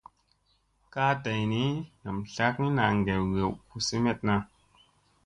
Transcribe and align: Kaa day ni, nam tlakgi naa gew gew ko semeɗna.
Kaa 0.93 1.13
day 1.23 1.41
ni, 1.51 1.63
nam 2.03 2.17
tlakgi 2.33 2.67
naa 2.77 2.91
gew 3.05 3.23
gew 3.33 3.51
ko 3.69 3.77
semeɗna. 3.87 4.35